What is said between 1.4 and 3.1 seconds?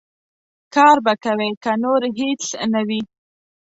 که نور هېڅ نه وي.